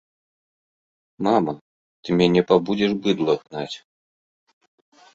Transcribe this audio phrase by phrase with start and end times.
[1.27, 1.53] Мама,
[2.03, 3.77] ты мяне пабудзіш быдла гнаць!